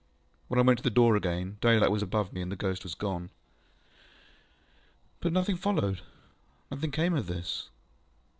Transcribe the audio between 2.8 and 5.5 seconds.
was gone. ŌĆØ ŌĆ£But